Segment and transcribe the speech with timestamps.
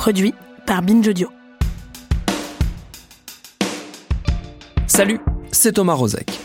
[0.00, 0.32] Produit
[0.64, 1.28] par Binge Audio.
[4.86, 5.20] Salut,
[5.52, 6.40] c'est Thomas Rozek.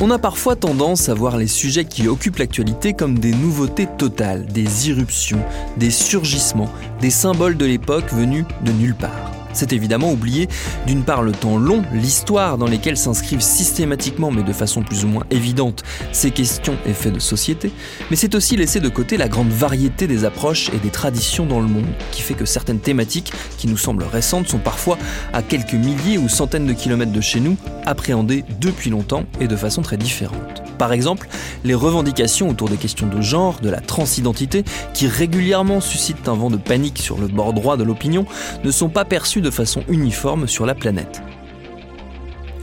[0.00, 4.46] On a parfois tendance à voir les sujets qui occupent l'actualité comme des nouveautés totales,
[4.46, 5.38] des irruptions,
[5.76, 9.45] des surgissements, des symboles de l'époque venus de nulle part.
[9.56, 10.50] C'est évidemment oublier
[10.86, 15.08] d'une part le temps long, l'histoire dans lesquelles s'inscrivent systématiquement mais de façon plus ou
[15.08, 17.72] moins évidente ces questions et faits de société,
[18.10, 21.60] mais c'est aussi laisser de côté la grande variété des approches et des traditions dans
[21.60, 24.98] le monde, qui fait que certaines thématiques qui nous semblent récentes sont parfois
[25.32, 29.56] à quelques milliers ou centaines de kilomètres de chez nous, appréhendées depuis longtemps et de
[29.56, 30.62] façon très différente.
[30.76, 31.28] Par exemple,
[31.64, 36.50] les revendications autour des questions de genre, de la transidentité, qui régulièrement suscitent un vent
[36.50, 38.26] de panique sur le bord droit de l'opinion,
[38.62, 41.22] ne sont pas perçues de façon uniforme sur la planète.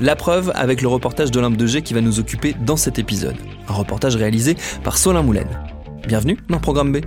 [0.02, 3.38] La preuve avec le reportage d'Olympe de G qui va nous occuper dans cet épisode.
[3.70, 5.48] Un reportage réalisé par Solin Moulin.
[6.06, 6.98] Bienvenue dans Programme B.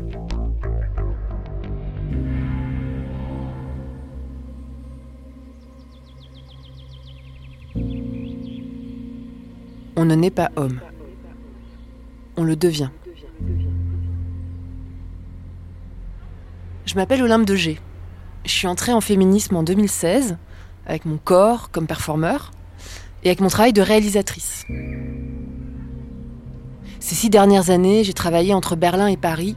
[9.95, 10.81] On ne naît pas homme.
[12.39, 12.89] On le devient.
[16.87, 17.79] Je m'appelle Olympe de G.
[18.47, 20.37] Je suis entrée en féminisme en 2016,
[20.87, 22.53] avec mon corps comme performeur,
[23.25, 24.65] et avec mon travail de réalisatrice.
[27.01, 29.57] Ces six dernières années, j'ai travaillé entre Berlin et Paris.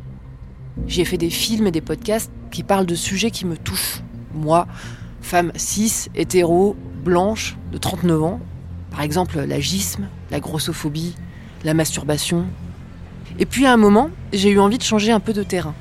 [0.88, 4.02] J'ai fait des films et des podcasts qui parlent de sujets qui me touchent.
[4.34, 4.66] Moi,
[5.22, 8.40] femme cis, hétéro, blanche, de 39 ans.
[8.90, 11.14] Par exemple, l'agisme, la grossophobie,
[11.64, 12.48] la masturbation.
[13.38, 15.76] Et puis à un moment, j'ai eu envie de changer un peu de terrain.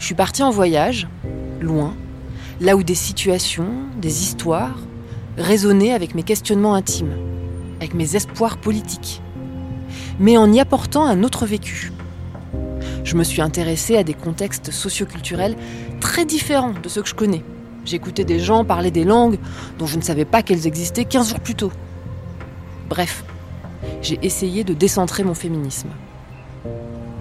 [0.00, 1.06] Je suis partie en voyage,
[1.60, 1.94] loin,
[2.62, 4.78] là où des situations, des histoires
[5.36, 7.16] résonnaient avec mes questionnements intimes,
[7.78, 9.20] avec mes espoirs politiques,
[10.20, 11.92] mais en y apportant un autre vécu.
[13.02, 15.56] Je me suis intéressée à des contextes socioculturels
[16.00, 17.42] très différents de ceux que je connais.
[17.84, 19.40] J'écoutais des gens parler des langues
[19.80, 21.72] dont je ne savais pas qu'elles existaient 15 jours plus tôt.
[22.88, 23.24] Bref,
[24.02, 25.88] j'ai essayé de décentrer mon féminisme.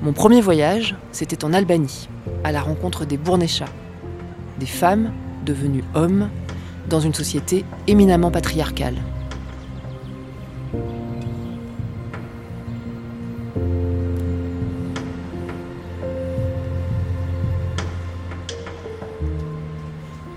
[0.03, 2.09] Mon premier voyage, c'était en Albanie,
[2.43, 3.69] à la rencontre des Bournéchas,
[4.59, 5.11] des femmes
[5.43, 6.29] devenues hommes
[6.89, 8.95] dans une société éminemment patriarcale.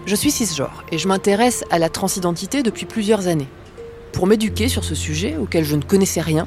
[0.06, 3.48] Je suis cisgenre et je m'intéresse à la transidentité depuis plusieurs années.
[4.12, 6.46] Pour m'éduquer sur ce sujet auquel je ne connaissais rien,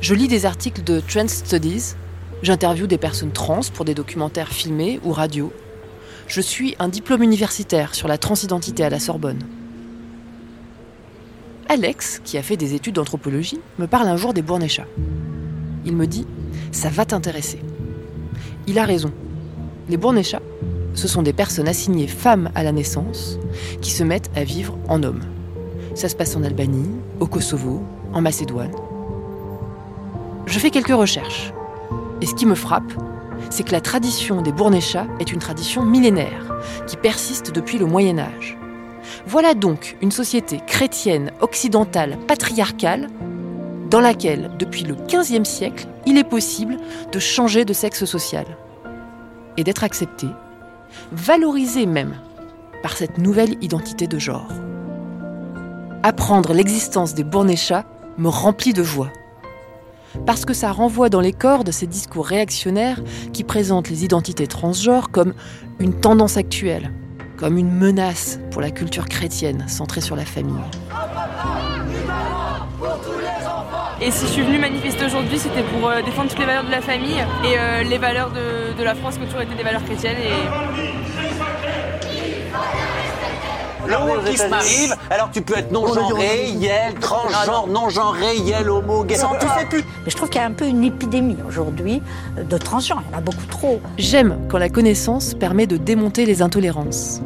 [0.00, 1.96] je lis des articles de Trans Studies,
[2.42, 5.52] j'interviewe des personnes trans pour des documentaires filmés ou radio.
[6.26, 9.42] Je suis un diplôme universitaire sur la transidentité à la Sorbonne.
[11.68, 14.86] Alex, qui a fait des études d'anthropologie, me parle un jour des Bournéchas.
[15.84, 16.26] Il me dit
[16.72, 17.60] Ça va t'intéresser.
[18.66, 19.12] Il a raison.
[19.88, 20.40] Les Bournéchas,
[20.94, 23.38] ce sont des personnes assignées femmes à la naissance
[23.82, 25.22] qui se mettent à vivre en hommes.
[25.94, 28.72] Ça se passe en Albanie, au Kosovo, en Macédoine.
[30.46, 31.52] Je fais quelques recherches.
[32.20, 32.92] Et ce qui me frappe,
[33.50, 36.56] c'est que la tradition des Bournéchas est une tradition millénaire
[36.86, 38.56] qui persiste depuis le Moyen Âge.
[39.26, 43.08] Voilà donc une société chrétienne, occidentale, patriarcale,
[43.90, 46.78] dans laquelle, depuis le XVe siècle, il est possible
[47.12, 48.46] de changer de sexe social
[49.56, 50.26] et d'être accepté,
[51.12, 52.16] valorisé même,
[52.82, 54.48] par cette nouvelle identité de genre.
[56.02, 57.84] Apprendre l'existence des Bournéchas
[58.18, 59.10] me remplit de joie
[60.26, 63.00] parce que ça renvoie dans les cordes ces discours réactionnaires
[63.32, 65.34] qui présentent les identités transgenres comme
[65.78, 66.92] une tendance actuelle,
[67.36, 70.54] comme une menace pour la culture chrétienne centrée sur la famille.
[74.00, 76.70] Et si je suis venue manifester aujourd'hui, c'était pour euh, défendre toutes les valeurs de
[76.70, 79.84] la famille et euh, les valeurs de, la France qui ont toujours été des valeurs
[79.84, 80.18] chrétiennes.
[80.18, 80.83] Et
[83.86, 89.16] Le wokisme arrive, alors tu peux être non-genré, yel, transgenre, non-genré, yel, homo, gay.
[89.40, 89.84] Tu fais plus.
[90.04, 92.02] Mais je trouve qu'il y a un peu une épidémie aujourd'hui
[92.36, 93.02] de transgenres.
[93.08, 93.80] Il y en a beaucoup trop.
[93.98, 97.20] J'aime quand la connaissance permet de démonter les intolérances.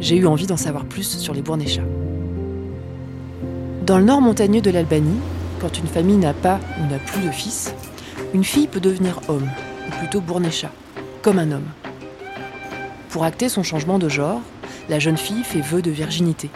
[0.00, 1.82] J'ai eu envie d'en savoir plus sur les Bournéchas.
[3.86, 5.18] Dans le nord montagneux de l'Albanie,
[5.60, 7.74] quand une famille n'a pas ou n'a plus de fils,
[8.34, 9.46] Une fille peut devenir homme,
[9.86, 10.70] ou plutôt bournécha,
[11.20, 11.68] comme un homme.
[13.10, 14.40] Pour acter son changement de genre,
[14.92, 16.50] la jeune fille fait vœu de virginité.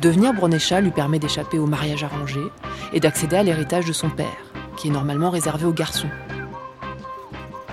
[0.00, 2.40] Devenir bournécha lui permet d'échapper au mariage arrangé
[2.92, 6.10] et d'accéder à l'héritage de son père, qui est normalement réservé aux garçons.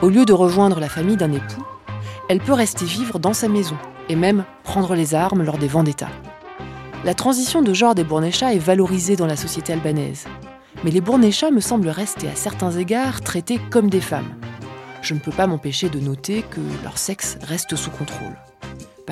[0.01, 1.63] Au lieu de rejoindre la famille d'un époux,
[2.27, 3.77] elle peut rester vivre dans sa maison
[4.09, 6.09] et même prendre les armes lors des vendettas.
[7.05, 10.25] La transition de genre des Bournéchas est valorisée dans la société albanaise.
[10.83, 14.33] Mais les Bournéchas me semblent rester à certains égards traités comme des femmes.
[15.03, 18.35] Je ne peux pas m'empêcher de noter que leur sexe reste sous contrôle.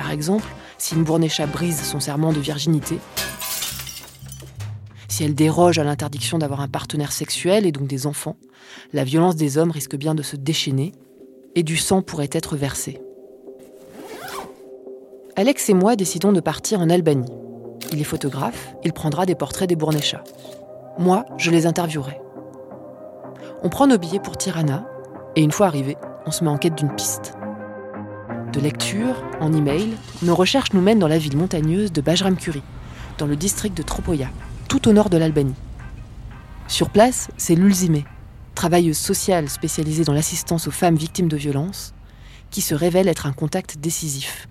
[0.00, 0.48] Par exemple,
[0.78, 2.98] si une Bournécha brise son serment de virginité,
[5.08, 8.36] si elle déroge à l'interdiction d'avoir un partenaire sexuel et donc des enfants,
[8.94, 10.92] la violence des hommes risque bien de se déchaîner
[11.54, 13.02] et du sang pourrait être versé.
[15.36, 17.34] Alex et moi décidons de partir en Albanie.
[17.92, 20.24] Il est photographe, il prendra des portraits des Bournéchas.
[20.98, 22.18] Moi, je les interviewerai.
[23.62, 24.88] On prend nos billets pour Tirana,
[25.36, 27.34] et une fois arrivé, on se met en quête d'une piste.
[28.52, 32.62] De lecture, en email, nos recherches nous mènent dans la ville montagneuse de Bajram-Kuri,
[33.16, 34.28] dans le district de Tropoya,
[34.68, 35.54] tout au nord de l'Albanie.
[36.66, 38.02] Sur place, c'est Lulzime,
[38.56, 41.94] travailleuse sociale spécialisée dans l'assistance aux femmes victimes de violences,
[42.50, 44.48] qui se révèle être un contact décisif.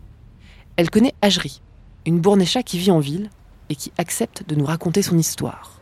[0.78, 1.62] Elle connaît Ajri,
[2.06, 3.30] une bournécha qui vit en ville
[3.68, 5.82] et qui accepte de nous raconter son histoire.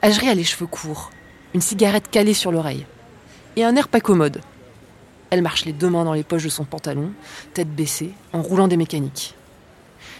[0.00, 1.10] Ajri a les cheveux courts,
[1.52, 2.86] une cigarette calée sur l'oreille
[3.56, 4.40] et un air pas commode.
[5.34, 7.10] Elle marche les deux mains dans les poches de son pantalon,
[7.54, 9.34] tête baissée, en roulant des mécaniques.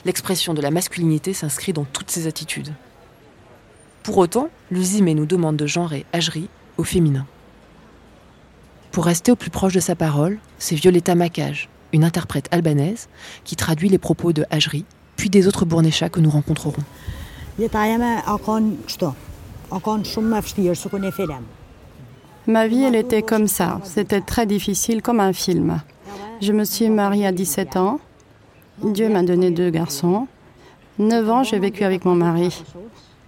[0.05, 2.75] L'expression de la masculinité s'inscrit dans toutes ses attitudes.
[4.03, 7.27] Pour autant, l'Uzime nous demande de genrer Ajri au féminin.
[8.91, 13.09] Pour rester au plus proche de sa parole, c'est Violetta Macage, une interprète albanaise,
[13.45, 14.85] qui traduit les propos de Ajri,
[15.15, 16.83] puis des autres Bournéchas que nous rencontrerons.
[22.47, 23.81] Ma vie, elle était comme ça.
[23.85, 25.81] C'était très difficile, comme un film.
[26.41, 28.01] Je me suis mariée à 17 ans.
[28.83, 30.27] Dieu m'a donné deux garçons.
[30.99, 32.63] 9 ans, j'ai vécu avec mon mari.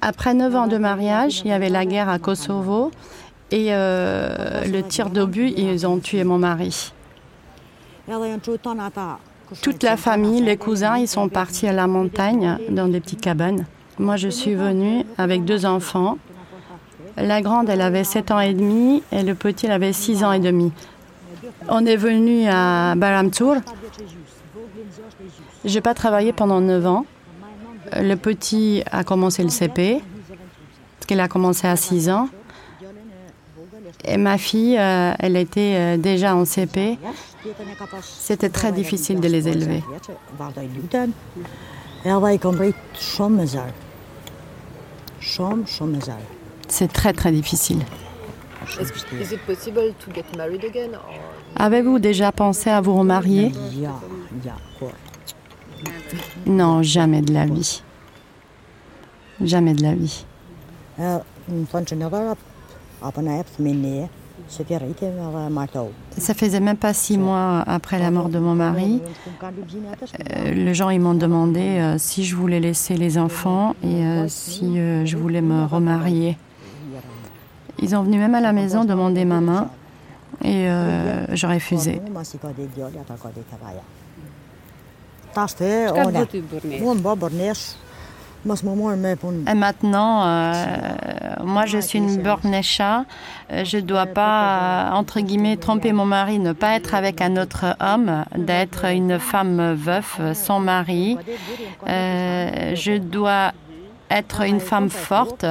[0.02, 2.90] Après 9 ans de mariage, il y avait la guerre à Kosovo
[3.50, 6.92] et euh, le tir d'obus, ils ont tué mon mari.
[9.62, 13.66] Toute la famille, les cousins, ils sont partis à la montagne dans des petites cabanes.
[13.98, 16.18] Moi, je suis venue avec deux enfants.
[17.16, 20.32] La grande, elle avait 7 ans et demi et le petit, il avait 6 ans
[20.32, 20.72] et demi.
[21.68, 23.56] On est venu à Baramtour.
[25.64, 27.06] J'ai pas travaillé pendant 9 ans.
[27.92, 30.02] Le petit a commencé le CP,
[30.98, 32.28] parce qu'elle a commencé à 6 ans.
[34.04, 36.98] Et ma fille, euh, elle était euh, déjà en CP.
[38.02, 39.82] C'était très difficile de les élever.
[46.68, 47.80] C'est très très difficile.
[51.56, 53.52] Avez-vous déjà pensé à vous remarier?
[56.46, 57.82] Non, jamais de la vie.
[59.40, 60.24] Jamais de la vie.
[66.18, 69.00] Ça faisait même pas six mois après la mort de mon mari.
[70.36, 74.28] Euh, les gens ils m'ont demandé euh, si je voulais laisser les enfants et euh,
[74.28, 76.36] si euh, je voulais me remarier.
[77.78, 79.68] Ils ont venu même à la maison demander ma main
[80.42, 82.00] et euh, je refusais.
[89.48, 90.64] Et maintenant, euh,
[91.44, 93.04] moi je suis une bornécha.
[93.52, 97.20] Euh, Je ne dois pas, euh, entre guillemets, tromper mon mari, ne pas être avec
[97.20, 101.18] un autre homme, d'être une femme veuve sans mari.
[101.86, 103.52] Je dois
[104.10, 105.46] être une femme forte.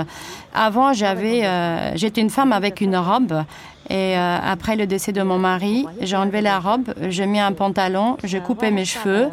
[0.53, 3.43] Avant, j'avais, euh, j'étais une femme avec une robe.
[3.89, 7.51] Et euh, après le décès de mon mari, j'ai enlevé la robe, j'ai mis un
[7.51, 9.29] pantalon, j'ai coupé mes cheveux.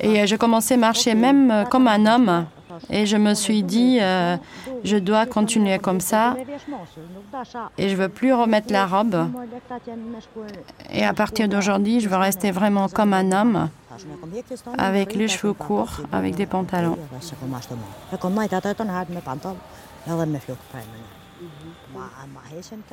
[0.00, 2.46] Et euh, je commençais à marcher même comme un homme.
[2.90, 4.36] Et je me suis dit, euh,
[4.84, 6.36] je dois continuer comme ça.
[7.76, 9.28] Et je veux plus remettre la robe.
[10.92, 13.68] Et à partir d'aujourd'hui, je veux rester vraiment comme un homme,
[14.78, 16.98] avec les cheveux courts, avec des pantalons.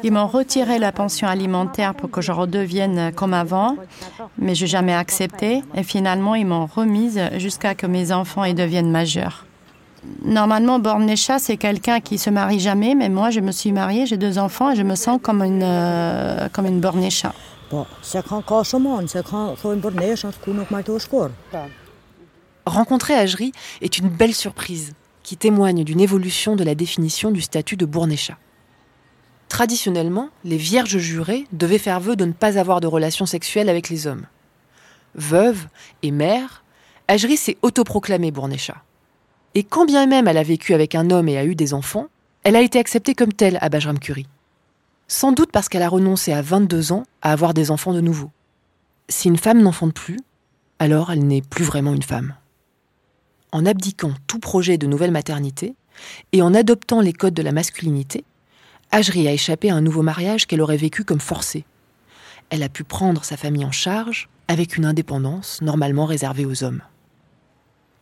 [0.04, 3.76] Ils m'ont retiré la pension alimentaire pour que je redevienne comme avant,
[4.38, 5.64] mais je n'ai jamais accepté.
[5.76, 9.46] Et finalement, ils m'ont remise jusqu'à que mes enfants y deviennent majeurs.
[10.24, 14.18] Normalement, Bornecha, c'est quelqu'un qui se marie jamais, mais moi, je me suis mariée, j'ai
[14.18, 17.34] deux enfants et je me sens comme une, euh, comme une Bornecha.
[22.66, 27.78] Rencontrer Ajri est une belle surprise qui témoigne d'une évolution de la définition du statut
[27.78, 28.38] de Bournéchat.
[29.48, 33.90] Traditionnellement, les vierges jurées devaient faire vœu de ne pas avoir de relations sexuelles avec
[33.90, 34.26] les hommes.
[35.16, 35.68] Veuve
[36.04, 36.64] et mère,
[37.08, 38.84] Ajri s'est autoproclamée Bournéchat.
[39.56, 42.08] Et quand bien même elle a vécu avec un homme et a eu des enfants,
[42.44, 44.28] elle a été acceptée comme telle à Bajram Curie.
[45.12, 48.30] Sans doute parce qu'elle a renoncé à 22 ans à avoir des enfants de nouveau.
[49.10, 50.20] Si une femme n'enfante plus,
[50.78, 52.36] alors elle n'est plus vraiment une femme.
[53.52, 55.74] En abdiquant tout projet de nouvelle maternité
[56.32, 58.24] et en adoptant les codes de la masculinité,
[58.92, 61.66] Ajri a échappé à un nouveau mariage qu'elle aurait vécu comme forcé.
[62.52, 66.84] Elle a pu prendre sa famille en charge avec une indépendance normalement réservée aux hommes.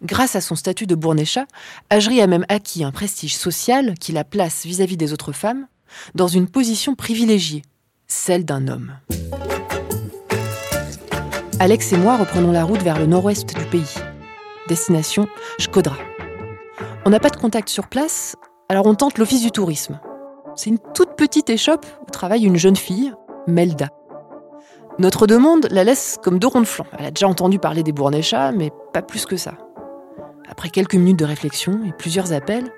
[0.03, 1.45] Grâce à son statut de bournéchat,
[1.89, 5.67] Ajri a même acquis un prestige social qui la place vis-à-vis des autres femmes
[6.15, 7.63] dans une position privilégiée,
[8.07, 8.93] celle d'un homme.
[11.59, 13.95] Alex et moi reprenons la route vers le nord-ouest du pays.
[14.67, 15.27] Destination
[15.59, 15.97] Shkodra.
[17.05, 18.35] On n'a pas de contact sur place,
[18.69, 19.99] alors on tente l'office du tourisme.
[20.55, 23.13] C'est une toute petite échoppe où travaille une jeune fille,
[23.47, 23.89] Melda.
[24.99, 26.87] Notre demande la laisse comme deux ronds de flanc.
[26.97, 29.53] Elle a déjà entendu parler des bournéchats, mais pas plus que ça.
[30.49, 32.71] Après quelques minutes de réflexion et plusieurs appels,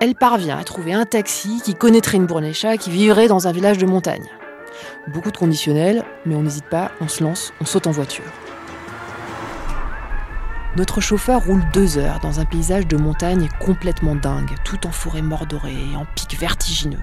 [0.00, 3.78] elle parvient à trouver un taxi qui connaîtrait une bournécha qui vivrait dans un village
[3.78, 4.26] de montagne.
[5.08, 8.24] Beaucoup de conditionnels, mais on n'hésite pas, on se lance, on saute en voiture.
[10.76, 15.20] Notre chauffeur roule deux heures dans un paysage de montagne complètement dingue, tout en forêt
[15.20, 17.00] mordorée et en pic vertigineux.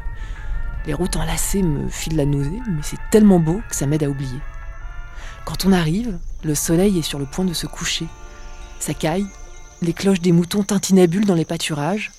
[0.85, 4.09] Les routes enlacées me filent la nausée, mais c'est tellement beau que ça m'aide à
[4.09, 4.39] oublier.
[5.43, 8.07] Quand on arrive, le soleil est sur le point de se coucher.
[8.79, 9.27] Ça caille,
[9.81, 12.11] les cloches des moutons tintinabulent dans les pâturages.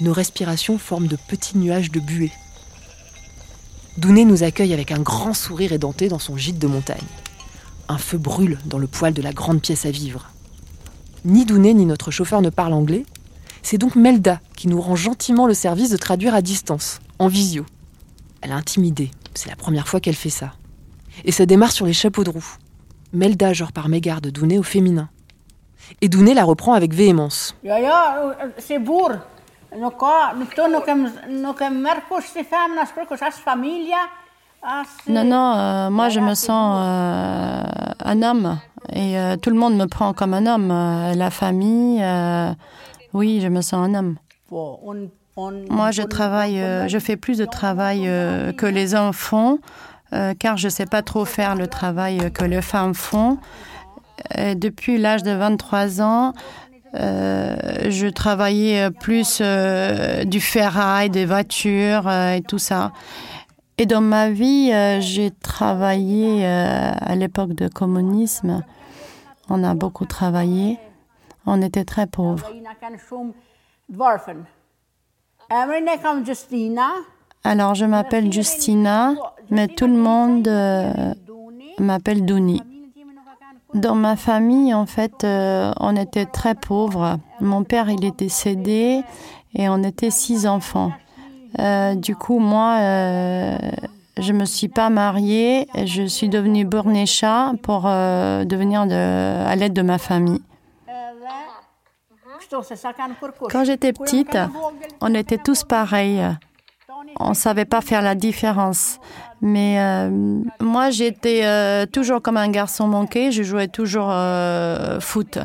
[0.00, 2.32] Nos respirations forment de petits nuages de buée.
[3.96, 7.06] Douné nous accueille avec un grand sourire édenté dans son gîte de montagne.
[7.88, 10.30] Un feu brûle dans le poêle de la grande pièce à vivre.
[11.24, 13.06] Ni Douné ni notre chauffeur ne parlent anglais.
[13.62, 17.64] C'est donc Melda qui nous rend gentiment le service de traduire à distance, en visio.
[18.40, 20.54] Elle a intimidé, c'est la première fois qu'elle fait ça.
[21.24, 22.56] Et ça démarre sur les chapeaux de roue.
[23.12, 25.08] Melda genre par mégarde Douné au féminin.
[26.00, 27.54] Et Douné la reprend avec véhémence.
[28.58, 28.80] C'est
[35.06, 35.14] bourg.
[35.14, 37.62] Non, non, euh, moi je me sens euh,
[38.04, 38.58] un homme
[38.92, 40.68] et euh, tout le monde me prend comme un homme.
[40.68, 42.02] la famille,
[43.12, 44.16] oui, je me sens un homme.
[45.68, 48.02] Moi je travaille, je fais plus de travail
[48.56, 49.58] que les hommes font
[50.38, 53.38] car je ne sais pas trop faire le travail que les femmes font.
[54.36, 56.32] Depuis l'âge de 23 ans,
[56.94, 62.92] je travaillais plus euh, du ferraille, des voitures et tout ça.
[63.78, 64.70] Et dans ma vie,
[65.00, 68.62] j'ai travaillé à l'époque de communisme.
[69.50, 70.78] On a beaucoup travaillé.
[71.44, 72.48] On était très pauvres.
[77.42, 79.14] Alors, je m'appelle Justina,
[79.50, 80.48] mais tout le monde
[81.80, 82.62] m'appelle Douni.
[83.74, 87.18] Dans ma famille, en fait, euh, on était très pauvres.
[87.40, 89.02] Mon père, il est décédé
[89.54, 90.92] et on était six enfants.
[91.58, 93.58] Euh, du coup, moi, euh,
[94.16, 95.66] je me suis pas mariée.
[95.84, 100.40] Je suis devenue bournécha pour devenir à l'aide de ma famille.
[103.50, 104.38] Quand j'étais petite,
[105.00, 106.22] on était tous pareils.
[107.20, 108.98] On ne savait pas faire la différence.
[109.40, 110.10] Mais euh,
[110.60, 113.30] moi, j'étais euh, toujours comme un garçon manqué.
[113.30, 115.38] Je jouais toujours euh, foot.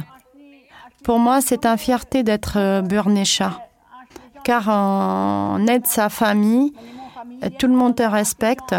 [1.03, 3.59] Pour moi, c'est une fierté d'être burnécha.
[4.43, 6.73] Car on aide sa famille.
[7.57, 8.75] Tout le monde te respecte.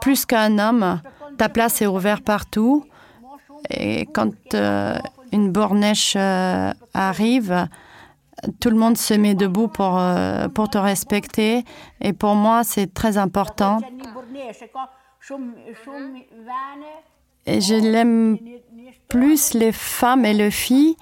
[0.00, 1.00] Plus qu'un homme,
[1.38, 2.84] ta place est ouverte partout.
[3.70, 4.32] Et quand
[5.32, 6.16] une bornèche
[6.94, 7.68] arrive,
[8.60, 11.64] tout le monde se met debout pour, euh, pour te respecter.
[12.00, 13.78] Et pour moi, c'est très important.
[17.46, 18.38] Et je l'aime
[19.08, 20.96] plus les femmes et les filles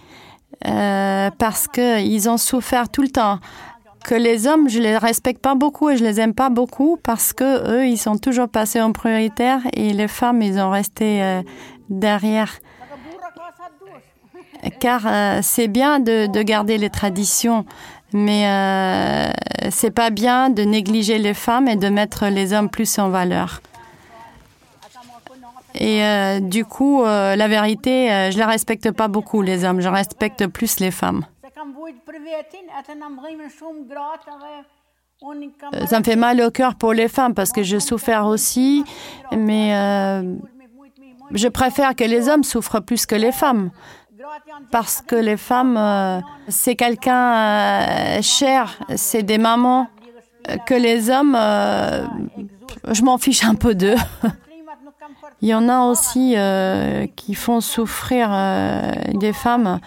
[0.66, 3.38] euh, parce qu'ils ont souffert tout le temps.
[4.04, 7.32] Que les hommes, je les respecte pas beaucoup et je les aime pas beaucoup parce
[7.32, 11.42] que eux, ils sont toujours passés en prioritaire et les femmes, ils ont resté euh,
[11.88, 12.52] derrière
[14.80, 17.64] car euh, c'est bien de, garder les traditions,
[18.12, 19.30] mais euh,
[19.70, 23.61] c'est pas bien de négliger les femmes et de mettre les hommes plus en valeur.
[25.75, 30.46] Et euh, du coup, la vérité, je ne respecte pas beaucoup les hommes, je respecte
[30.46, 31.26] plus les femmes.
[35.87, 38.84] Ça me fait mal au cœur pour les femmes parce que je souffre aussi,
[39.32, 39.73] mais
[41.32, 43.70] je préfère que les hommes souffrent plus que les femmes.
[44.70, 49.88] Parce que les femmes, euh, c'est quelqu'un euh, cher, c'est des mamans,
[50.66, 52.04] que les hommes, euh,
[52.90, 53.96] je m'en fiche un peu d'eux.
[55.40, 56.36] Il y en a aussi
[57.16, 58.30] qui font souffrir
[59.12, 59.78] des femmes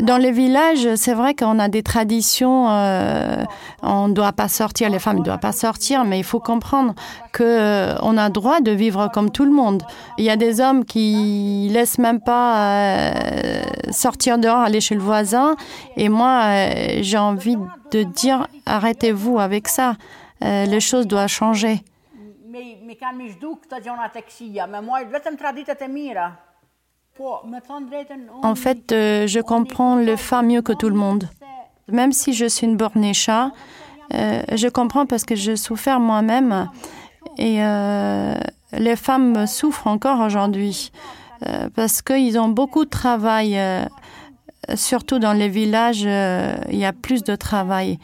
[0.00, 3.44] dans les villages, c'est vrai qu'on a des traditions, euh,
[3.82, 6.94] on ne doit pas sortir, les femmes ne doivent pas sortir, mais il faut comprendre
[7.40, 9.82] euh, on a droit de vivre comme tout le monde.
[10.18, 15.00] Il y a des hommes qui laissent même pas euh, sortir dehors, aller chez le
[15.00, 15.56] voisin,
[15.96, 16.68] et moi,
[17.00, 17.56] j'ai envie
[17.90, 19.94] de dire, arrêtez-vous avec ça,
[20.40, 21.82] les choses doivent changer.
[28.42, 31.28] En fait, euh, je comprends le femmes mieux que tout le monde.
[31.88, 33.52] Même si je suis une bornécha,
[34.14, 36.68] euh, je comprends parce que je souffre moi-même.
[37.38, 38.34] Et euh,
[38.72, 40.92] les femmes souffrent encore aujourd'hui
[41.74, 43.58] parce qu'ils ont beaucoup de travail.
[44.74, 47.98] surtout dans les villages, il y a plus de travail.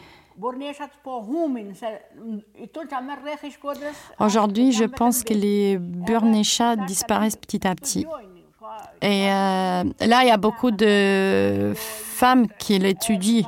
[4.19, 8.05] Aujourd'hui, je pense que les burnéchas disparaissent petit à petit.
[9.01, 13.47] Et euh, là, il y a beaucoup de femmes qui l'étudient.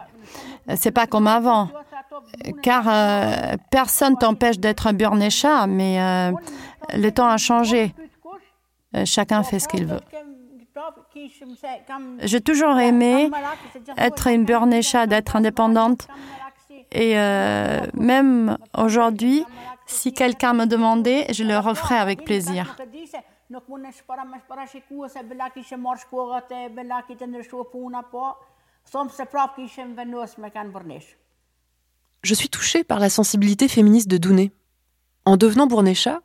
[0.75, 1.70] C'est pas comme avant,
[2.62, 6.32] car euh, personne t'empêche d'être un burnécha, mais euh,
[6.96, 7.94] le temps a changé.
[9.06, 10.00] chacun fait ce qu'il veut.
[12.22, 13.30] J'ai toujours aimé
[13.98, 16.08] être une burnécha, d'être indépendante.
[16.94, 17.16] Et
[17.94, 19.46] même aujourd'hui,
[19.86, 22.75] si quelqu'un me demandait, je le referais avec plaisir.
[32.24, 34.51] Je suis touchée par la sensibilité féministe de Douné.
[35.25, 36.22] En devenant Bournécha,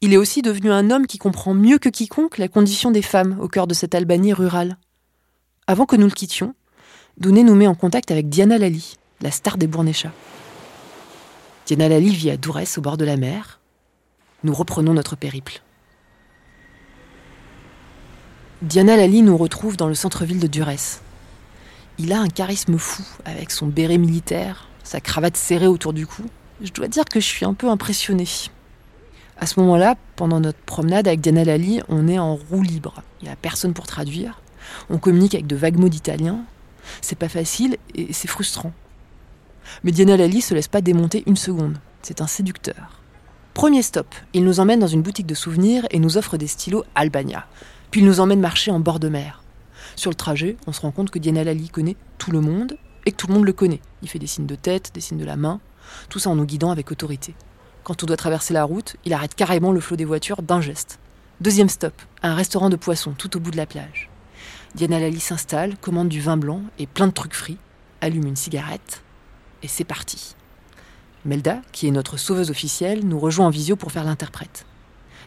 [0.00, 3.38] il est aussi devenu un homme qui comprend mieux que quiconque la condition des femmes
[3.40, 4.76] au cœur de cette Albanie rurale.
[5.66, 6.54] Avant que nous le quittions,
[7.18, 10.12] Douné nous met en contact avec Diana Lali, la star des Bournéchas.
[11.66, 13.60] Diana Lali vit à Dourès, au bord de la mer.
[14.44, 15.62] Nous reprenons notre périple.
[18.66, 21.00] Diana Lali nous retrouve dans le centre-ville de Durès.
[21.98, 26.24] Il a un charisme fou, avec son béret militaire, sa cravate serrée autour du cou.
[26.60, 28.26] Je dois dire que je suis un peu impressionnée.
[29.38, 33.04] À ce moment-là, pendant notre promenade avec Diana Lali, on est en roue libre.
[33.20, 34.42] Il n'y a personne pour traduire.
[34.90, 36.40] On communique avec de vagues mots d'italien.
[37.02, 38.72] C'est pas facile et c'est frustrant.
[39.84, 41.78] Mais Diana Lali se laisse pas démonter une seconde.
[42.02, 43.00] C'est un séducteur.
[43.54, 46.84] Premier stop, il nous emmène dans une boutique de souvenirs et nous offre des stylos
[46.96, 47.46] Albania,
[47.90, 49.42] puis il nous emmène marcher en bord de mer.
[49.94, 53.12] Sur le trajet, on se rend compte que Diana Lali connaît tout le monde et
[53.12, 53.80] que tout le monde le connaît.
[54.02, 55.60] Il fait des signes de tête, des signes de la main,
[56.08, 57.34] tout ça en nous guidant avec autorité.
[57.84, 60.98] Quand on doit traverser la route, il arrête carrément le flot des voitures d'un geste.
[61.40, 64.10] Deuxième stop, un restaurant de poissons tout au bout de la plage.
[64.74, 67.58] Diana Lali s'installe, commande du vin blanc et plein de trucs frits,
[68.00, 69.02] allume une cigarette,
[69.62, 70.34] et c'est parti.
[71.24, 74.66] Melda, qui est notre sauveuse officielle, nous rejoint en visio pour faire l'interprète.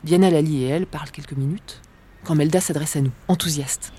[0.03, 1.81] Diana Lali et elle parlent quelques minutes,
[2.23, 3.91] quand Melda s'adresse à nous, enthousiaste.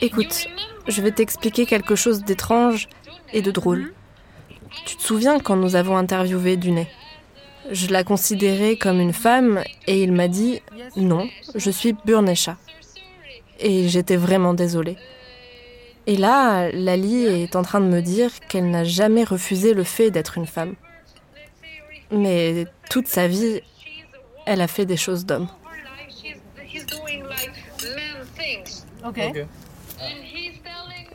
[0.00, 0.46] Écoute,
[0.86, 2.88] je vais t'expliquer quelque chose d'étrange
[3.32, 3.92] et de drôle.
[4.86, 6.88] Tu te souviens quand nous avons interviewé Dunet?
[7.70, 10.62] Je la considérais comme une femme et il m'a dit
[10.96, 12.56] non, je suis Burnesha.
[13.60, 14.96] Et j'étais vraiment désolée.
[16.06, 20.10] Et là, Lali est en train de me dire qu'elle n'a jamais refusé le fait
[20.10, 20.74] d'être une femme.
[22.10, 23.60] Mais toute sa vie,
[24.48, 25.46] elle a fait des choses d'homme.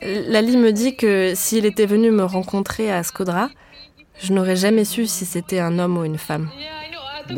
[0.02, 3.50] Lali me dit que s'il était venu me rencontrer à Skodra,
[4.22, 6.52] je n'aurais jamais su si c'était un homme ou une femme.
[7.28, 7.34] Tu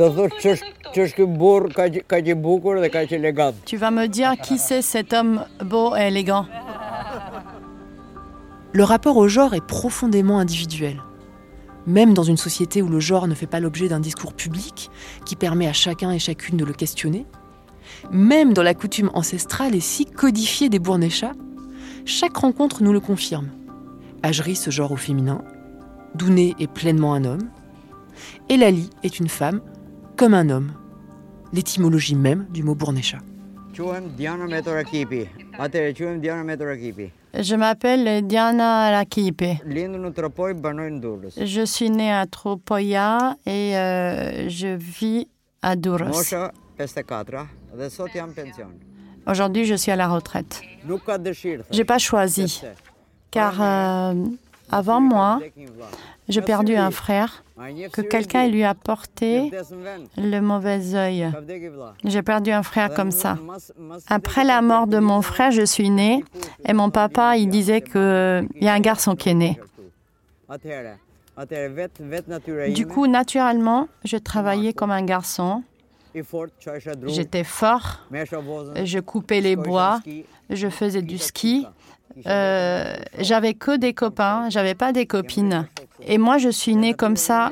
[3.78, 6.46] vas me dire qui c'est cet homme beau et élégant.
[8.74, 11.02] Le rapport au genre est profondément individuel
[11.88, 14.90] même dans une société où le genre ne fait pas l'objet d'un discours public
[15.26, 17.26] qui permet à chacun et chacune de le questionner,
[18.12, 21.34] même dans la coutume ancestrale et si codifiée des Bournéchats,
[22.06, 23.50] chaque rencontre nous le confirme.
[24.24, 25.44] Ajri se genre au féminin,
[26.16, 27.50] Douné est pleinement un homme,
[28.50, 29.62] et Lali est une femme
[30.16, 30.72] comme un homme,
[31.54, 33.18] l'étymologie même du mot Bournécha.
[37.38, 39.44] Je m'appelle Diana Rakipe.
[41.42, 45.28] Je suis née à Tropoia et euh, je vis
[45.62, 46.22] à Douros.
[49.28, 50.62] Aujourd'hui, je suis à la retraite.
[51.72, 52.62] Je n'ai pas choisi,
[53.32, 54.14] car euh,
[54.72, 55.40] Avant moi,
[56.28, 57.44] j'ai perdu un frère
[57.92, 59.52] que quelqu'un lui a porté
[60.18, 61.32] le mauvais œil.
[62.04, 63.38] J'ai perdu un frère comme ça.
[64.08, 66.24] Après la mort de mon frère, je suis née
[66.66, 69.60] et mon papa, il disait qu'il y a un garçon qui est né.
[72.70, 75.64] Du coup, naturellement, je travaillais comme un garçon.
[77.08, 80.00] J'étais fort, je coupais les bois,
[80.50, 81.68] je faisais du ski.
[82.28, 85.68] Euh, j'avais que des copains, j'avais pas des copines.
[86.02, 87.52] Et moi, je suis née comme ça,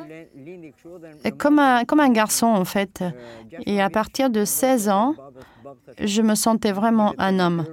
[1.38, 3.04] comme un, garçon en fait.
[3.65, 5.15] Et à partir de 16 ans,
[5.99, 7.65] je me sentais vraiment un homme.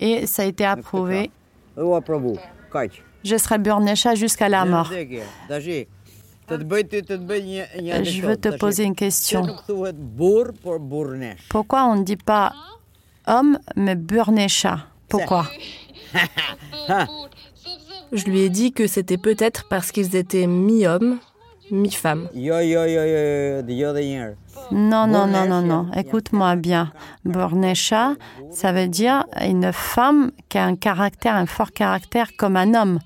[0.00, 1.30] Et ça a été approuvé.
[3.24, 4.90] Je serai Burnesha jusqu'à la mort.
[6.48, 9.46] Je veux te poser une question.
[11.48, 12.52] Pourquoi on ne dit pas
[13.26, 14.86] homme, mais Burnesha?
[15.08, 15.46] Pourquoi?
[18.12, 21.18] Je lui ai dit que c'était peut-être parce qu'ils étaient mi-hommes,
[21.70, 22.28] mi-femmes.
[24.70, 25.90] Non, non, non, non, non.
[25.96, 26.92] Écoute-moi bien.
[27.24, 28.14] Burnesha,
[28.50, 32.98] ça veut dire une femme qui a un caractère, un fort caractère comme un homme.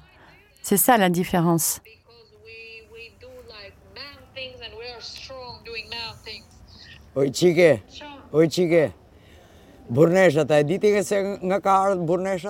[0.62, 1.80] C'est ça la différence.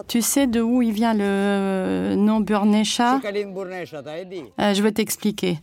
[0.09, 5.59] Tu sais de où il vient le nom Burnesha euh, Je vais t'expliquer.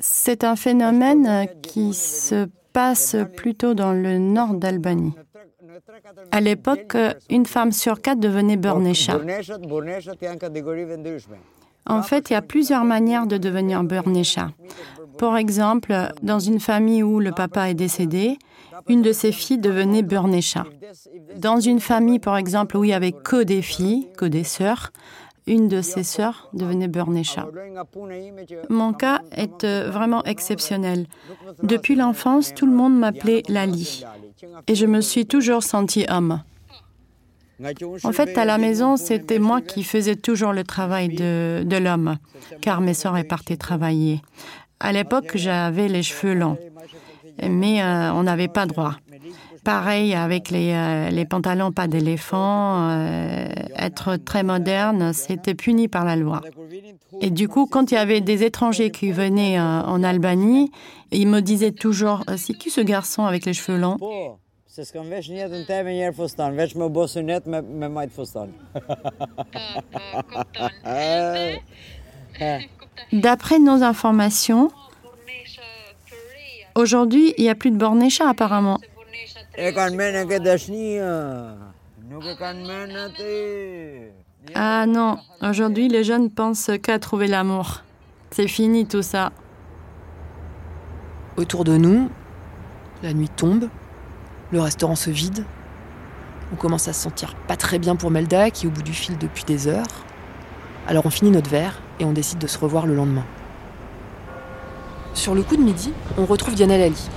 [0.00, 5.14] C'est un phénomène qui se passe plutôt dans le nord d'Albanie.
[6.32, 6.96] À l'époque,
[7.30, 9.20] une femme sur quatre devenait Burnesha.
[11.86, 14.50] En fait, il y a plusieurs manières de devenir Burnesha.
[15.18, 18.38] Par exemple, dans une famille où le papa est décédé,
[18.88, 20.64] une de ses filles devenait Burnesha.
[21.36, 24.92] Dans une famille, par exemple, où il n'y avait que des filles, que des sœurs,
[25.46, 27.48] une de ses sœurs devenait Burnesha.
[28.68, 31.06] Mon cas est euh, vraiment exceptionnel.
[31.62, 34.04] Depuis l'enfance, tout le monde m'appelait Lali.
[34.68, 36.42] Et je me suis toujours sentie homme.
[38.04, 42.18] En fait, à la maison, c'était moi qui faisais toujours le travail de, de l'homme,
[42.60, 44.20] car mes sœurs partaient travailler.
[44.80, 46.58] À l'époque, j'avais les cheveux longs
[47.40, 48.96] mais euh, on n'avait pas droit.
[49.64, 56.04] Pareil avec les, euh, les pantalons pas d'éléphant, euh, être très moderne, c'était puni par
[56.04, 56.40] la loi.
[57.20, 60.72] Et du coup, quand il y avait des étrangers qui venaient en Albanie,
[61.12, 63.98] ils me disaient toujours C'est qui ce garçon avec les cheveux longs?
[73.12, 74.70] D'après nos informations,
[76.74, 78.78] Aujourd'hui, il n'y a plus de Bornécha apparemment.
[84.54, 87.82] Ah non, aujourd'hui les jeunes pensent qu'à trouver l'amour.
[88.30, 89.30] C'est fini tout ça.
[91.36, 92.10] Autour de nous,
[93.02, 93.68] la nuit tombe,
[94.50, 95.44] le restaurant se vide.
[96.52, 98.92] On commence à se sentir pas très bien pour Melda qui est au bout du
[98.92, 100.04] fil depuis des heures.
[100.86, 103.24] Alors on finit notre verre et on décide de se revoir le lendemain.
[105.14, 107.08] Sur le coup de midi, on retrouve Diana Lali.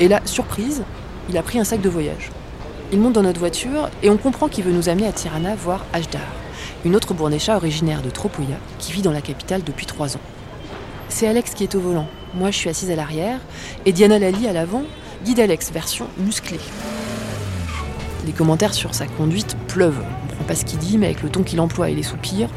[0.00, 0.82] Et là, surprise,
[1.28, 2.30] il a pris un sac de voyage.
[2.92, 5.84] Il monte dans notre voiture et on comprend qu'il veut nous amener à Tirana voir
[5.92, 6.22] Ajdar,
[6.84, 10.20] une autre bournécha originaire de Tropoya qui vit dans la capitale depuis trois ans.
[11.08, 13.40] C'est Alex qui est au volant, moi je suis assise à l'arrière,
[13.84, 14.82] et Diana Lali à l'avant,
[15.24, 16.60] guide Alex version musclée.
[18.26, 20.00] Les commentaires sur sa conduite pleuvent.
[20.00, 22.02] On ne comprend pas ce qu'il dit, mais avec le ton qu'il emploie et les
[22.02, 22.48] soupirs,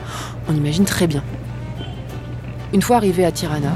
[0.47, 1.23] on imagine très bien.
[2.73, 3.73] Une fois arrivé à Tirana,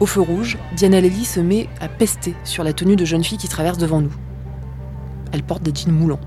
[0.00, 3.38] au feu rouge, Diana Lely se met à pester sur la tenue de jeune fille
[3.38, 4.14] qui traverse devant nous.
[5.32, 6.20] Elle porte des jeans moulants.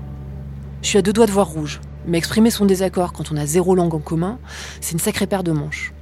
[0.82, 3.46] Je suis à deux doigts de voir rouge, mais exprimer son désaccord quand on a
[3.46, 4.38] zéro langue en commun,
[4.80, 5.92] c'est une sacrée paire de manches.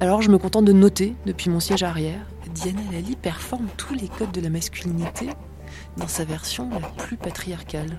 [0.00, 4.08] Alors je me contente de noter, depuis mon siège arrière, Diana Lely performe tous les
[4.08, 5.28] codes de la masculinité
[5.96, 7.98] dans sa version la plus patriarcale.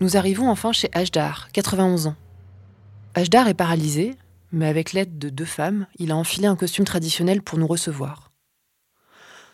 [0.00, 2.16] Nous arrivons enfin chez Ajdar, 91 ans.
[3.14, 4.16] Ajdar est paralysé,
[4.54, 8.30] mais avec l'aide de deux femmes, il a enfilé un costume traditionnel pour nous recevoir.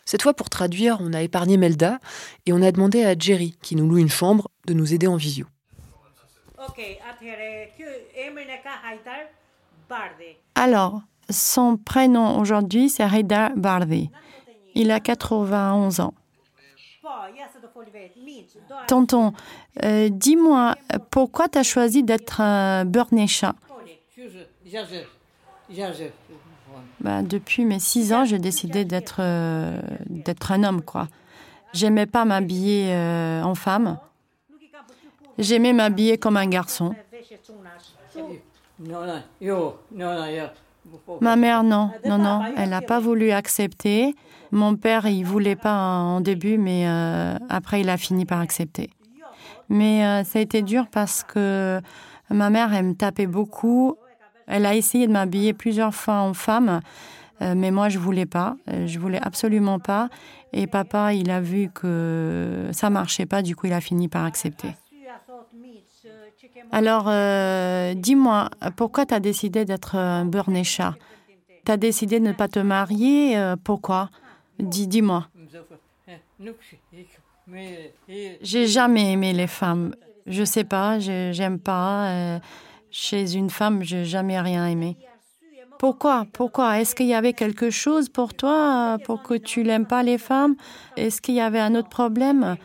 [0.05, 1.99] Cette fois, pour traduire, on a épargné Melda
[2.45, 5.15] et on a demandé à Jerry, qui nous loue une chambre, de nous aider en
[5.15, 5.45] visio.
[10.55, 14.09] Alors, son prénom aujourd'hui, c'est Haidar Bardi.
[14.75, 16.13] Il a 91 ans.
[18.87, 19.33] Tonton,
[19.83, 20.75] euh, dis-moi,
[21.09, 23.55] pourquoi tu as choisi d'être un Burnesha
[26.99, 31.07] bah, depuis mes six ans, j'ai décidé d'être euh, d'être un homme, quoi.
[31.73, 33.97] J'aimais pas m'habiller euh, en femme.
[35.37, 36.93] J'aimais m'habiller comme un garçon.
[41.21, 44.15] Ma mère, non, non, non, elle n'a pas voulu accepter.
[44.51, 48.89] Mon père, il voulait pas en début, mais euh, après, il a fini par accepter.
[49.69, 51.79] Mais euh, ça a été dur parce que
[52.29, 53.95] ma mère, elle me tapait beaucoup.
[54.51, 56.81] Elle a essayé de m'habiller plusieurs fois en femme,
[57.41, 58.55] euh, mais moi, je voulais pas.
[58.67, 60.09] Je voulais absolument pas.
[60.53, 64.25] Et papa, il a vu que ça marchait pas, du coup, il a fini par
[64.25, 64.75] accepter.
[66.71, 70.95] Alors, euh, dis-moi, pourquoi tu as décidé d'être un Burnesha
[71.65, 74.09] Tu as décidé de ne pas te marier euh, Pourquoi?
[74.59, 75.27] Dis, dis-moi.
[78.41, 79.95] J'ai jamais aimé les femmes.
[80.27, 82.07] Je sais pas, j'aime pas.
[82.09, 82.39] Euh,
[82.91, 84.97] chez une femme, j'ai jamais rien aimé.
[85.79, 86.27] Pourquoi?
[86.31, 86.79] Pourquoi?
[86.79, 90.55] Est-ce qu'il y avait quelque chose pour toi pour que tu n'aimes pas les femmes?
[90.95, 92.55] Est-ce qu'il y avait un autre problème?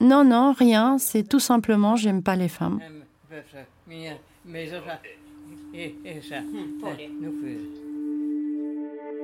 [0.00, 0.98] Non, non, rien.
[0.98, 2.80] C'est tout simplement, j'aime pas les femmes.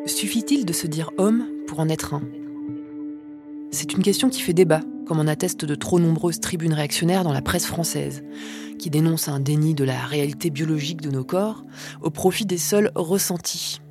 [0.07, 2.23] Suffit-il de se dire homme pour en être un?
[3.79, 7.35] C'est une question qui fait débat, comme en attestent de trop nombreuses tribunes réactionnaires dans
[7.35, 8.25] la presse française,
[8.79, 11.63] qui dénoncent un déni de la réalité biologique de nos corps
[12.01, 13.83] au profit des seuls ressentis.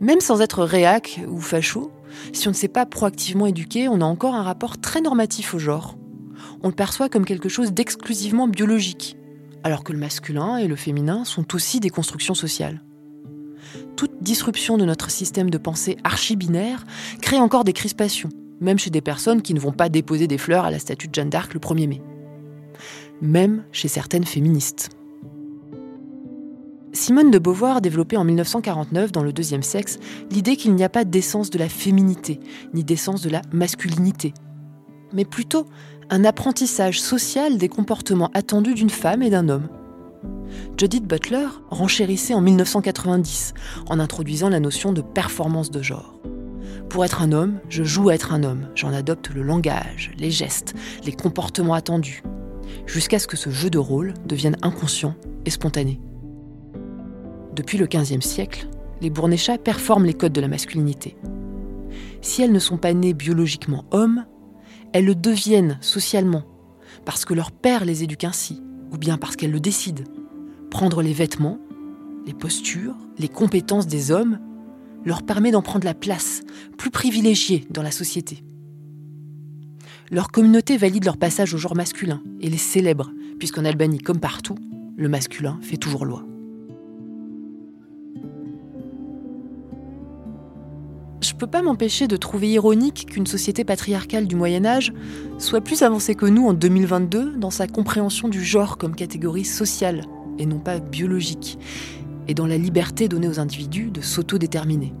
[0.00, 1.92] Même sans être réac ou facho,
[2.32, 5.58] si on ne s'est pas proactivement éduqué, on a encore un rapport très normatif au
[5.58, 5.98] genre
[6.62, 9.18] on le perçoit comme quelque chose d'exclusivement biologique,
[9.62, 12.82] alors que le masculin et le féminin sont aussi des constructions sociales.
[13.94, 16.86] Toute disruption de notre système de pensée archi-binaire
[17.20, 20.64] crée encore des crispations, même chez des personnes qui ne vont pas déposer des fleurs
[20.64, 22.02] à la statue de Jeanne d'Arc le 1er mai.
[23.20, 24.90] Même chez certaines féministes.
[26.92, 29.98] Simone de Beauvoir développait en 1949 dans Le Deuxième Sexe
[30.30, 32.40] l'idée qu'il n'y a pas d'essence de la féminité,
[32.74, 34.32] ni d'essence de la masculinité,
[35.12, 35.66] mais plutôt
[36.10, 39.68] un apprentissage social des comportements attendus d'une femme et d'un homme.
[40.78, 43.54] Judith Butler renchérissait en 1990
[43.88, 46.18] en introduisant la notion de performance de genre.
[46.88, 50.30] Pour être un homme, je joue à être un homme, j'en adopte le langage, les
[50.30, 50.74] gestes,
[51.04, 52.22] les comportements attendus,
[52.86, 56.00] jusqu'à ce que ce jeu de rôle devienne inconscient et spontané.
[57.54, 58.68] Depuis le XVe siècle,
[59.02, 61.16] les Bournéchats performent les codes de la masculinité.
[62.22, 64.24] Si elles ne sont pas nées biologiquement hommes,
[64.94, 66.44] elles le deviennent socialement,
[67.04, 70.04] parce que leur père les éduque ainsi, ou bien parce qu'elles le décident.
[70.70, 71.58] Prendre les vêtements,
[72.26, 74.38] les postures, les compétences des hommes
[75.08, 76.42] leur permet d'en prendre la place,
[76.76, 78.44] plus privilégiée dans la société.
[80.10, 84.56] Leur communauté valide leur passage au genre masculin et les célèbre, puisqu'en Albanie comme partout,
[84.96, 86.24] le masculin fait toujours loi.
[91.20, 94.92] je peux pas m'empêcher de trouver ironique qu'une société patriarcale du Moyen Âge
[95.38, 100.02] soit plus avancée que nous en 2022 dans sa compréhension du genre comme catégorie sociale
[100.38, 101.58] et non pas biologique,
[102.28, 104.94] et dans la liberté donnée aux individus de s'autodéterminer.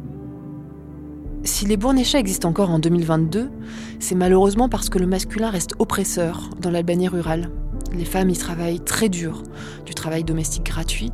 [1.44, 3.50] Si les Bournéchats existent encore en 2022,
[4.00, 7.50] c'est malheureusement parce que le masculin reste oppresseur dans l'Albanie rurale.
[7.94, 9.44] Les femmes y travaillent très dur,
[9.86, 11.12] du travail domestique gratuit,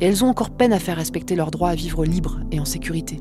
[0.00, 2.64] et elles ont encore peine à faire respecter leur droit à vivre libre et en
[2.64, 3.20] sécurité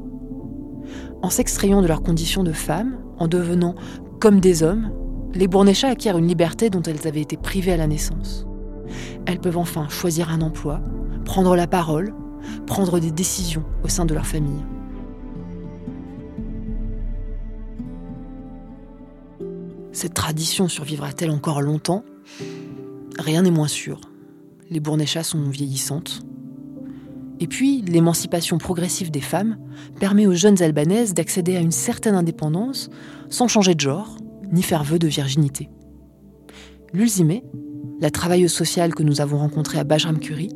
[1.23, 3.75] en s'extrayant de leurs conditions de femmes, en devenant
[4.19, 4.91] comme des hommes,
[5.34, 8.45] les Bournéchats acquièrent une liberté dont elles avaient été privées à la naissance.
[9.25, 10.82] Elles peuvent enfin choisir un emploi,
[11.23, 12.13] prendre la parole,
[12.65, 14.63] prendre des décisions au sein de leur famille.
[19.91, 22.03] Cette tradition survivra-t-elle encore longtemps?
[23.19, 24.01] Rien n'est moins sûr.
[24.69, 26.23] Les Bournéchats sont vieillissantes,
[27.43, 29.58] et puis, l'émancipation progressive des femmes
[29.99, 32.89] permet aux jeunes albanaises d'accéder à une certaine indépendance
[33.29, 34.15] sans changer de genre,
[34.53, 35.69] ni faire vœu de virginité.
[36.93, 37.41] Lulzime,
[37.99, 40.51] la travailleuse sociale que nous avons rencontrée à Bajram Curie,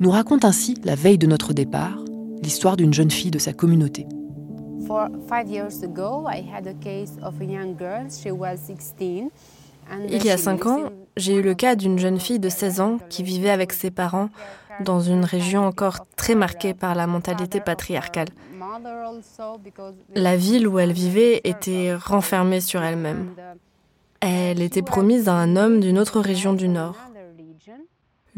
[0.00, 1.98] nous raconte ainsi, la veille de notre départ,
[2.42, 4.06] l'histoire d'une jeune fille de sa communauté.
[10.08, 12.98] Il y a cinq ans, j'ai eu le cas d'une jeune fille de 16 ans
[13.08, 14.28] qui vivait avec ses parents
[14.84, 18.28] dans une région encore très marquée par la mentalité patriarcale.
[20.14, 23.30] La ville où elle vivait était renfermée sur elle-même.
[24.20, 26.96] Elle était promise à un homme d'une autre région du Nord.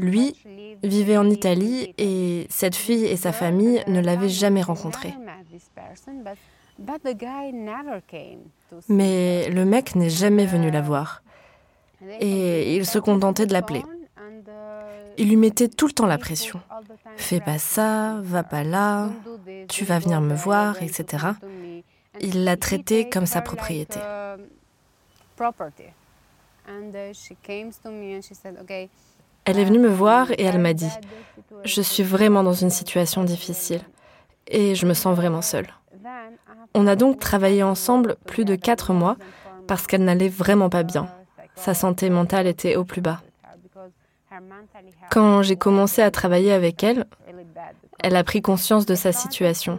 [0.01, 0.35] Lui
[0.83, 5.15] vivait en Italie et cette fille et sa famille ne l'avaient jamais rencontré.
[8.89, 11.23] Mais le mec n'est jamais venu la voir.
[12.21, 13.83] Et il se contentait de l'appeler.
[15.19, 16.61] Il lui mettait tout le temps la pression.
[17.17, 19.11] Fais pas ça, va pas là,
[19.69, 21.27] tu vas venir me voir, etc.
[22.21, 24.01] Il l'a traitée comme sa propriété.
[29.44, 30.90] Elle est venue me voir et elle m'a dit,
[31.64, 33.81] je suis vraiment dans une situation difficile
[34.46, 35.68] et je me sens vraiment seule.
[36.74, 39.16] On a donc travaillé ensemble plus de quatre mois
[39.66, 41.09] parce qu'elle n'allait vraiment pas bien.
[41.55, 43.20] Sa santé mentale était au plus bas.
[45.11, 47.07] Quand j'ai commencé à travailler avec elle,
[47.98, 49.79] elle a pris conscience de sa situation,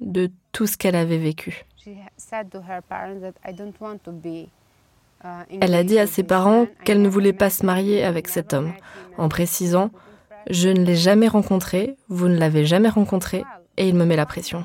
[0.00, 1.64] de tout ce qu'elle avait vécu.
[5.60, 8.72] Elle a dit à ses parents qu'elle ne voulait pas se marier avec cet homme,
[9.18, 9.86] en précisant⁇
[10.48, 13.44] Je ne l'ai jamais rencontré, vous ne l'avez jamais rencontré,
[13.76, 14.64] et il me met la pression.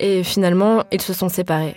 [0.00, 1.76] Et finalement, ils se sont séparés.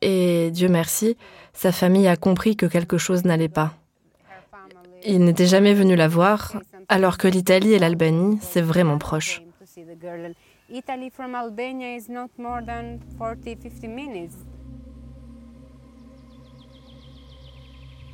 [0.00, 1.16] Et Dieu merci,
[1.52, 3.74] sa famille a compris que quelque chose n'allait pas.
[5.04, 6.54] Il n'était jamais venu la voir,
[6.88, 9.42] alors que l'Italie et l'Albanie, c'est vraiment proche.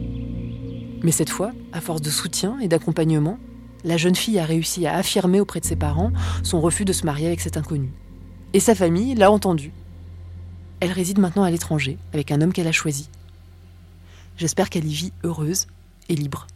[0.01, 3.39] Mais cette fois, à force de soutien et d'accompagnement,
[3.85, 7.07] la jeune fille a réussi à affirmer auprès de ses parents son refus de se
[7.07, 7.91] marier avec cet inconnu.
[8.53, 9.73] Et sa famille l'a entendu.
[10.81, 13.09] Elle réside maintenant à l'étranger avec un homme qu'elle a choisi.
[14.37, 15.67] J'espère qu'elle y vit heureuse
[16.09, 16.47] et libre.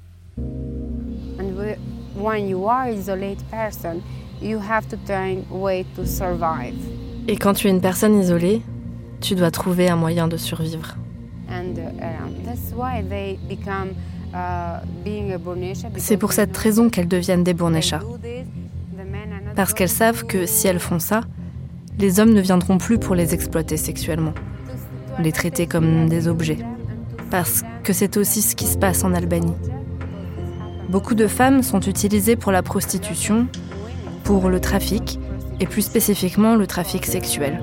[7.28, 8.62] Et quand tu es une personne isolée,
[9.20, 10.96] tu dois trouver un moyen de survivre.
[15.96, 18.00] C'est pour cette raison qu'elles deviennent des Bournéchas.
[19.56, 21.22] Parce qu'elles savent que si elles font ça,
[21.98, 24.32] les hommes ne viendront plus pour les exploiter sexuellement,
[25.18, 26.58] les traiter comme des objets.
[27.30, 29.54] Parce que c'est aussi ce qui se passe en Albanie.
[30.88, 33.46] Beaucoup de femmes sont utilisées pour la prostitution,
[34.24, 35.18] pour le trafic,
[35.60, 37.62] et plus spécifiquement le trafic sexuel.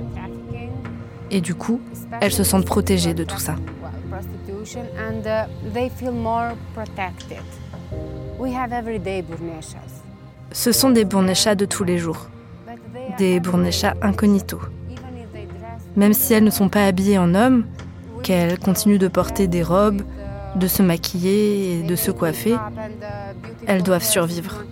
[1.32, 1.82] Et du coup,
[2.21, 3.56] elles se sentent protégées de tout ça.
[10.51, 12.27] Ce sont des bournechas de tous les jours,
[13.17, 14.60] des bournechas incognito.
[15.95, 17.65] Même si elles ne sont pas habillées en hommes,
[18.23, 20.01] qu'elles continuent de porter des robes,
[20.56, 22.56] de se maquiller et de se coiffer,
[23.67, 24.65] elles doivent survivre.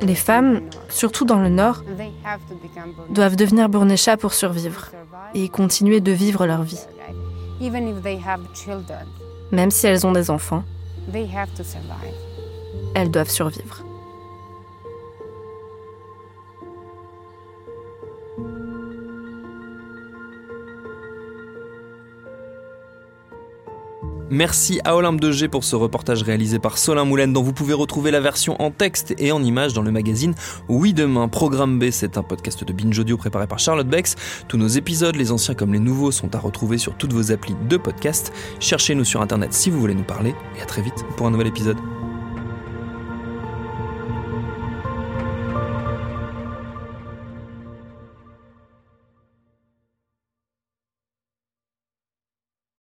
[0.00, 1.82] Les femmes, surtout dans le Nord,
[3.10, 4.90] doivent devenir bournéchas pour survivre
[5.34, 6.80] et continuer de vivre leur vie.
[9.52, 10.64] Même si elles ont des enfants,
[12.94, 13.84] elles doivent survivre.
[24.32, 27.74] Merci à Olympe de G pour ce reportage réalisé par Solin Moulin dont vous pouvez
[27.74, 30.34] retrouver la version en texte et en images dans le magazine
[30.68, 31.26] Oui Demain.
[31.26, 34.14] Programme B, c'est un podcast de Binge Audio préparé par Charlotte Bex.
[34.46, 37.56] Tous nos épisodes, les anciens comme les nouveaux, sont à retrouver sur toutes vos applis
[37.68, 38.32] de podcast.
[38.60, 41.48] Cherchez-nous sur internet si vous voulez nous parler et à très vite pour un nouvel
[41.48, 41.78] épisode.